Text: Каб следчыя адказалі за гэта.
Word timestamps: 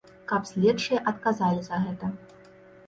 Каб 0.31 0.47
следчыя 0.51 1.03
адказалі 1.11 1.61
за 1.69 1.85
гэта. 1.87 2.05